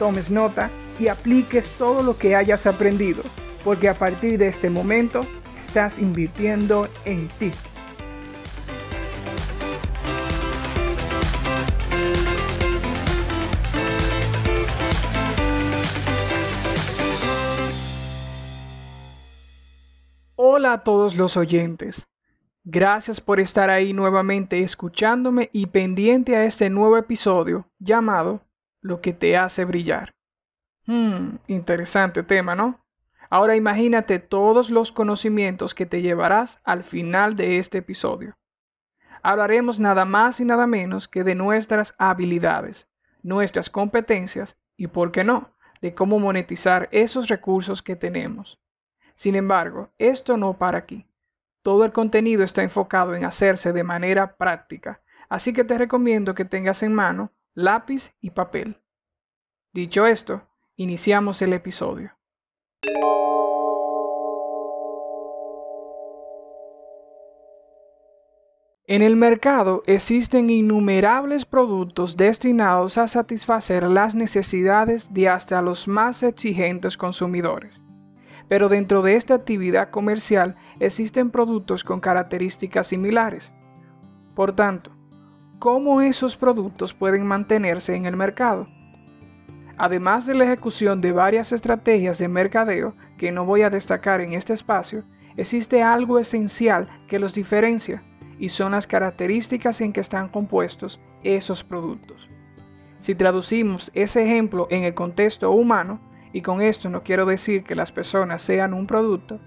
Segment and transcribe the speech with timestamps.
[0.00, 3.22] tomes nota y apliques todo lo que hayas aprendido,
[3.62, 5.26] porque a partir de este momento
[5.58, 7.52] estás invirtiendo en ti.
[20.34, 22.06] Hola a todos los oyentes.
[22.64, 28.40] Gracias por estar ahí nuevamente escuchándome y pendiente a este nuevo episodio llamado
[28.80, 30.12] Lo que te hace brillar.
[30.86, 32.84] Hmm, interesante tema, ¿no?
[33.28, 38.36] Ahora imagínate todos los conocimientos que te llevarás al final de este episodio.
[39.22, 42.88] Hablaremos nada más y nada menos que de nuestras habilidades,
[43.22, 48.58] nuestras competencias y, por qué no, de cómo monetizar esos recursos que tenemos.
[49.14, 51.06] Sin embargo, esto no para aquí.
[51.62, 56.46] Todo el contenido está enfocado en hacerse de manera práctica, así que te recomiendo que
[56.46, 58.80] tengas en mano lápiz y papel.
[59.72, 60.42] Dicho esto,
[60.80, 62.16] Iniciamos el episodio.
[68.86, 76.22] En el mercado existen innumerables productos destinados a satisfacer las necesidades de hasta los más
[76.22, 77.82] exigentes consumidores.
[78.48, 83.52] Pero dentro de esta actividad comercial existen productos con características similares.
[84.34, 84.92] Por tanto,
[85.60, 88.66] ¿cómo esos productos pueden mantenerse en el mercado?
[89.76, 94.32] Además de la ejecución de varias estrategias de mercadeo que no voy a destacar en
[94.32, 95.04] este espacio,
[95.36, 98.02] existe algo esencial que los diferencia
[98.38, 102.30] y son las características en que están compuestos esos productos.
[102.98, 106.00] Si traducimos ese ejemplo en el contexto humano,
[106.32, 109.38] y con esto no quiero decir que las personas sean un producto,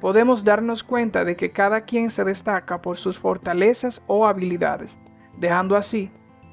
[0.00, 4.98] podemos darnos cuenta de que cada quien se destaca por sus fortalezas o habilidades,
[5.38, 6.10] dejando así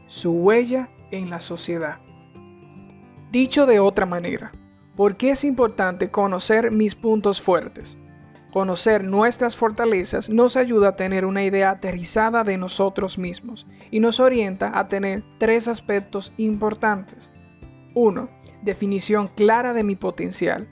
[0.07, 1.99] su huella en la sociedad.
[3.31, 4.51] Dicho de otra manera,
[4.95, 7.97] ¿por qué es importante conocer mis puntos fuertes?
[8.51, 14.19] Conocer nuestras fortalezas nos ayuda a tener una idea aterrizada de nosotros mismos y nos
[14.19, 17.31] orienta a tener tres aspectos importantes.
[17.95, 18.29] 1.
[18.61, 20.67] Definición clara de mi potencial.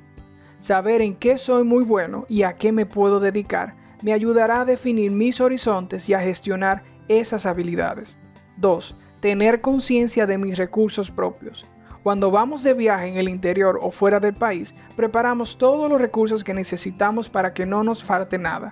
[0.60, 4.66] Saber en qué soy muy bueno y a qué me puedo dedicar me ayudará a
[4.66, 8.18] definir mis horizontes y a gestionar esas habilidades.
[8.58, 8.96] 2.
[9.20, 11.66] Tener conciencia de mis recursos propios.
[12.04, 16.46] Cuando vamos de viaje en el interior o fuera del país, preparamos todos los recursos
[16.46, 18.72] que necesitamos para que no nos falte nada.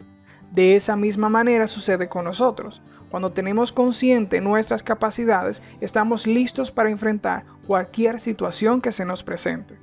[0.52, 2.82] De esa misma manera sucede con nosotros.
[3.10, 9.76] Cuando tenemos consciente nuestras capacidades, estamos listos para enfrentar cualquier situación que se nos presente.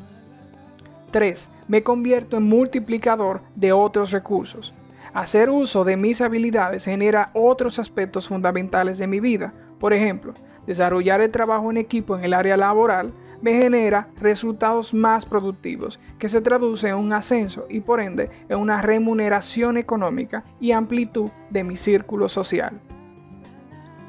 [1.10, 1.50] 3.
[1.68, 4.72] Me convierto en multiplicador de otros recursos.
[5.14, 9.54] Hacer uso de mis habilidades genera otros aspectos fundamentales de mi vida.
[9.78, 10.34] Por ejemplo,
[10.66, 16.28] desarrollar el trabajo en equipo en el área laboral me genera resultados más productivos, que
[16.28, 21.62] se traduce en un ascenso y por ende en una remuneración económica y amplitud de
[21.62, 22.80] mi círculo social.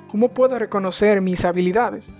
[0.09, 2.11] ¿Cómo puedo reconocer mis habilidades?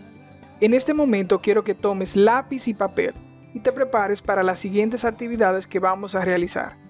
[0.59, 3.15] En este momento quiero que tomes lápiz y papel
[3.55, 6.84] y te prepares para las siguientes actividades que vamos a realizar.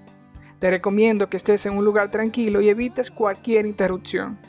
[0.66, 4.40] Te recomiendo que estés en un lugar tranquilo y evites cualquier interrupción.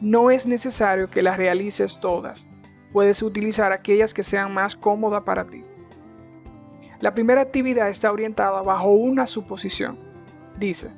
[0.00, 2.46] No es necesario que las realices todas
[2.92, 5.64] puedes utilizar aquellas que sean más cómodas para ti.
[7.00, 9.98] La primera actividad está orientada bajo una suposición.
[10.60, 10.92] Dice,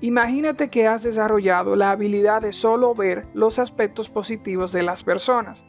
[0.00, 5.64] imagínate que has desarrollado la habilidad de solo ver los aspectos positivos de las personas.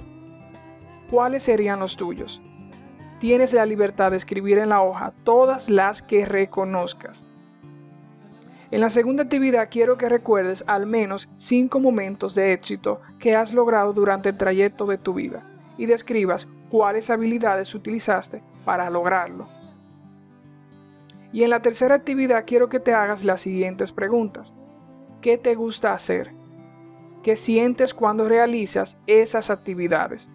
[1.10, 2.40] ¿Cuáles serían los tuyos?
[3.18, 7.26] Tienes la libertad de escribir en la hoja todas las que reconozcas.
[8.72, 13.54] En la segunda actividad quiero que recuerdes al menos cinco momentos de éxito que has
[13.54, 15.44] logrado durante el trayecto de tu vida
[15.78, 19.46] y describas cuáles habilidades utilizaste para lograrlo.
[21.34, 24.54] Y en la tercera actividad quiero que te hagas las siguientes preguntas.
[25.20, 26.32] ¿Qué te gusta hacer?
[27.24, 30.30] ¿Qué sientes cuando realizas esas actividades?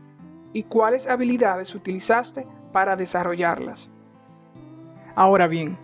[0.52, 3.90] ¿Y cuáles habilidades utilizaste para desarrollarlas?
[5.14, 5.78] Ahora bien,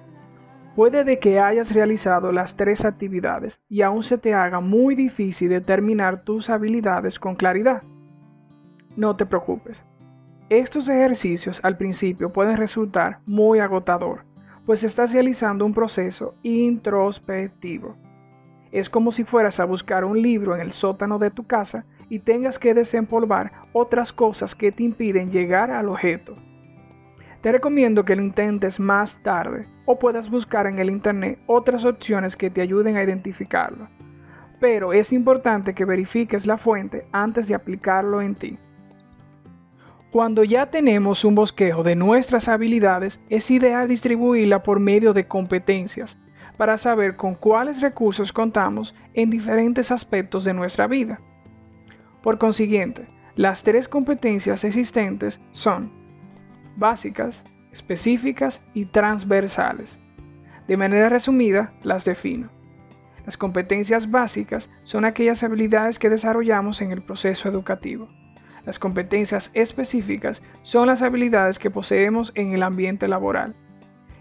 [0.74, 5.50] Puede de que hayas realizado las tres actividades y aún se te haga muy difícil
[5.50, 7.82] determinar tus habilidades con claridad.
[8.96, 9.84] No te preocupes.
[10.48, 14.24] Estos ejercicios al principio pueden resultar muy agotador,
[14.64, 17.94] pues estás realizando un proceso introspectivo.
[18.70, 22.20] Es como si fueras a buscar un libro en el sótano de tu casa y
[22.20, 26.34] tengas que desempolvar otras cosas que te impiden llegar al objeto.
[27.42, 32.36] Te recomiendo que lo intentes más tarde o puedas buscar en el Internet otras opciones
[32.36, 33.88] que te ayuden a identificarlo.
[34.60, 38.58] Pero es importante que verifiques la fuente antes de aplicarlo en ti.
[40.12, 46.20] Cuando ya tenemos un bosquejo de nuestras habilidades, es ideal distribuirla por medio de competencias
[46.56, 51.20] para saber con cuáles recursos contamos en diferentes aspectos de nuestra vida.
[52.22, 56.01] Por consiguiente, las tres competencias existentes son
[56.76, 59.98] básicas, específicas y transversales.
[60.66, 62.50] De manera resumida, las defino.
[63.24, 68.08] Las competencias básicas son aquellas habilidades que desarrollamos en el proceso educativo.
[68.64, 73.54] Las competencias específicas son las habilidades que poseemos en el ambiente laboral.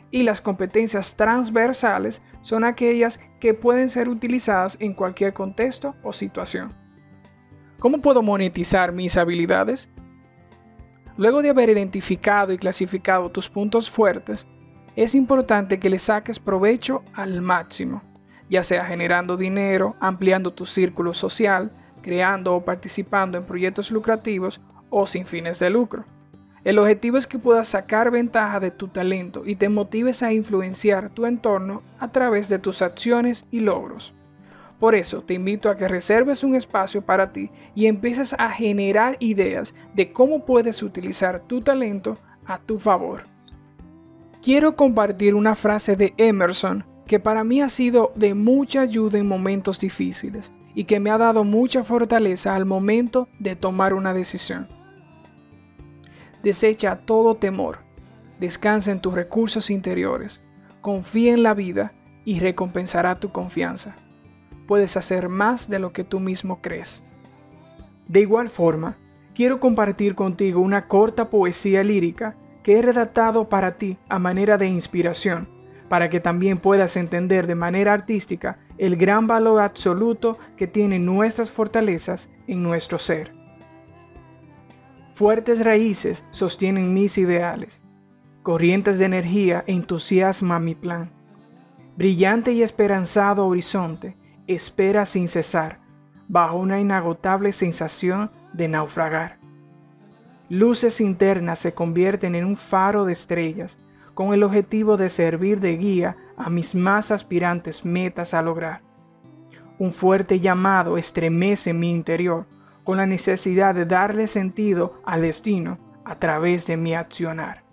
[0.09, 6.74] Y las competencias transversales son aquellas que pueden ser utilizadas en cualquier contexto o situación.
[7.80, 9.89] ¿Cómo puedo monetizar mis habilidades?
[11.17, 14.47] Luego de haber identificado y clasificado tus puntos fuertes,
[14.95, 18.01] es importante que le saques provecho al máximo,
[18.49, 21.71] ya sea generando dinero, ampliando tu círculo social,
[22.01, 24.59] creando o participando en proyectos lucrativos
[24.89, 26.05] o sin fines de lucro.
[26.63, 31.09] El objetivo es que puedas sacar ventaja de tu talento y te motives a influenciar
[31.09, 34.13] tu entorno a través de tus acciones y logros.
[34.81, 39.15] Por eso te invito a que reserves un espacio para ti y empieces a generar
[39.19, 42.17] ideas de cómo puedes utilizar tu talento
[42.47, 43.25] a tu favor.
[44.41, 49.27] Quiero compartir una frase de Emerson que para mí ha sido de mucha ayuda en
[49.27, 54.67] momentos difíciles y que me ha dado mucha fortaleza al momento de tomar una decisión.
[56.41, 57.83] Desecha todo temor,
[58.39, 60.41] descansa en tus recursos interiores,
[60.81, 61.93] confía en la vida
[62.25, 63.95] y recompensará tu confianza
[64.71, 67.03] puedes hacer más de lo que tú mismo crees.
[68.07, 68.95] De igual forma,
[69.35, 74.68] quiero compartir contigo una corta poesía lírica que he redactado para ti a manera de
[74.68, 75.50] inspiración,
[75.89, 81.50] para que también puedas entender de manera artística el gran valor absoluto que tienen nuestras
[81.50, 83.33] fortalezas en nuestro ser.
[85.12, 87.83] Fuertes raíces sostienen mis ideales,
[88.41, 91.12] corrientes de energía entusiasma mi plan,
[91.97, 94.15] brillante y esperanzado horizonte
[94.47, 95.79] espera sin cesar,
[96.27, 99.38] bajo una inagotable sensación de naufragar.
[100.49, 103.77] Luces internas se convierten en un faro de estrellas,
[104.13, 108.81] con el objetivo de servir de guía a mis más aspirantes metas a lograr.
[109.79, 112.45] Un fuerte llamado estremece mi interior,
[112.83, 117.63] con la necesidad de darle sentido al destino a través de mi accionar.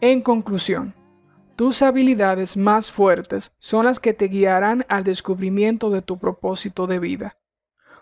[0.00, 0.94] En conclusión,
[1.62, 6.98] tus habilidades más fuertes son las que te guiarán al descubrimiento de tu propósito de
[6.98, 7.36] vida.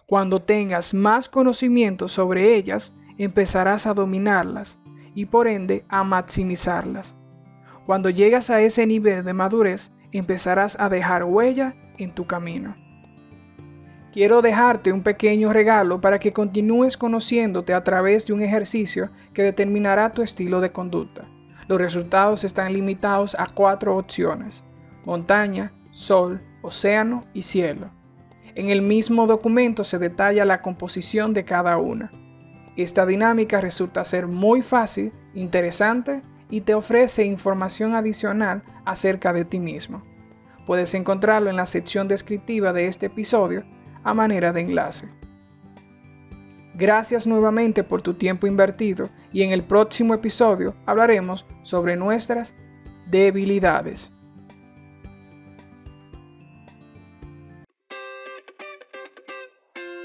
[0.07, 4.79] Cuando tengas más conocimiento sobre ellas, empezarás a dominarlas
[5.15, 7.15] y por ende a maximizarlas.
[7.85, 12.75] Cuando llegas a ese nivel de madurez, empezarás a dejar huella en tu camino.
[14.11, 19.43] Quiero dejarte un pequeño regalo para que continúes conociéndote a través de un ejercicio que
[19.43, 21.29] determinará tu estilo de conducta.
[21.71, 24.65] Los resultados están limitados a cuatro opciones,
[25.05, 27.93] montaña, sol, océano y cielo.
[28.57, 32.11] En el mismo documento se detalla la composición de cada una.
[32.77, 39.61] Esta dinámica resulta ser muy fácil, interesante y te ofrece información adicional acerca de ti
[39.61, 40.03] mismo.
[40.67, 43.63] Puedes encontrarlo en la sección descriptiva de este episodio
[44.03, 45.20] a manera de enlace.
[46.81, 52.55] Gracias nuevamente por tu tiempo invertido y en el próximo episodio hablaremos sobre nuestras
[53.07, 54.11] debilidades.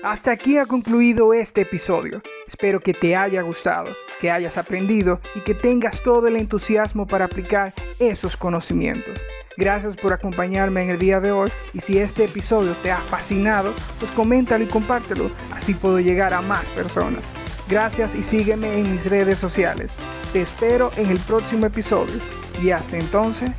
[0.03, 2.22] Hasta aquí ha concluido este episodio.
[2.46, 7.24] Espero que te haya gustado, que hayas aprendido y que tengas todo el entusiasmo para
[7.24, 9.17] aplicar esos conocimientos.
[9.57, 13.74] Gracias por acompañarme en el día de hoy y si este episodio te ha fascinado,
[14.00, 17.24] pues coméntalo y compártelo, así puedo llegar a más personas.
[17.69, 19.93] Gracias y sígueme en mis redes sociales.
[20.33, 22.15] Te espero en el próximo episodio
[22.62, 23.50] y hasta entonces,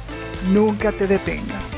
[0.53, 1.76] nunca te detengas.